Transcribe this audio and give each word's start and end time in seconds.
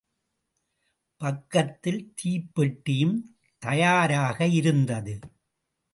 பக்கத்தில் 1.21 2.01
தீப்பெட்டியும் 2.15 3.15
தயாராக 3.61 4.47
இருந்தது. 4.51 5.15